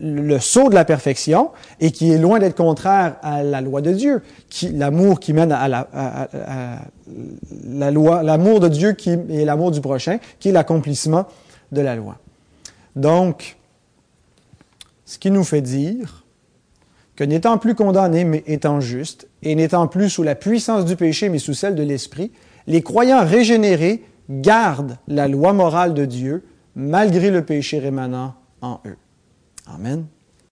le, 0.00 0.38
saut 0.38 0.68
de 0.68 0.74
la 0.74 0.84
perfection 0.84 1.50
et 1.80 1.90
qui 1.90 2.10
est 2.12 2.18
loin 2.18 2.38
d'être 2.38 2.56
contraire 2.56 3.16
à 3.22 3.42
la 3.42 3.60
loi 3.60 3.80
de 3.80 3.92
Dieu, 3.92 4.22
qui, 4.48 4.68
l'amour 4.68 5.20
qui 5.20 5.32
mène 5.32 5.52
à 5.52 5.68
la, 5.68 5.88
la 7.64 7.90
loi, 7.90 8.22
l'amour 8.22 8.60
de 8.60 8.68
Dieu 8.68 8.92
qui 8.92 9.10
est 9.10 9.44
l'amour 9.44 9.70
du 9.70 9.80
prochain, 9.80 10.18
qui 10.38 10.48
est 10.48 10.52
l'accomplissement 10.52 11.26
de 11.70 11.80
la 11.80 11.96
loi. 11.96 12.18
Donc, 12.96 13.56
ce 15.04 15.18
qui 15.18 15.30
nous 15.30 15.44
fait 15.44 15.60
dire 15.60 16.24
que 17.16 17.24
n'étant 17.24 17.58
plus 17.58 17.74
condamnés, 17.74 18.24
mais 18.24 18.42
étant 18.46 18.80
justes, 18.80 19.28
et 19.42 19.54
n'étant 19.54 19.86
plus 19.86 20.08
sous 20.08 20.22
la 20.22 20.34
puissance 20.34 20.84
du 20.84 20.96
péché, 20.96 21.28
mais 21.28 21.38
sous 21.38 21.54
celle 21.54 21.74
de 21.74 21.82
l'Esprit, 21.82 22.32
les 22.66 22.82
croyants 22.82 23.24
régénérés 23.24 24.02
gardent 24.28 24.98
la 25.08 25.28
loi 25.28 25.52
morale 25.52 25.94
de 25.94 26.04
Dieu 26.04 26.44
malgré 26.74 27.30
le 27.30 27.44
péché 27.44 27.78
rémanent 27.78 28.34
en 28.60 28.80
eux. 28.86 28.96
Amen. 29.66 30.06